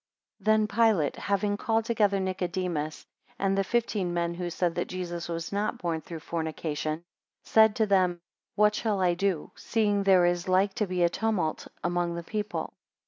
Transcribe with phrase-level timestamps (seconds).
[0.39, 3.05] THEN Pilate having called together Nicodemus,
[3.37, 7.03] and the fifteen men who said that Jesus was not born through fornication,
[7.43, 8.19] said to them,
[8.55, 12.73] What shall I do, seeing there is like to be a tumult among the people.